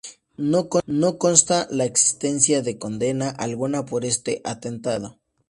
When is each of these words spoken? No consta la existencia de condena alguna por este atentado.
No 0.39 1.19
consta 1.19 1.67
la 1.69 1.85
existencia 1.85 2.63
de 2.63 2.79
condena 2.79 3.29
alguna 3.29 3.85
por 3.85 4.03
este 4.03 4.41
atentado. 4.43 5.19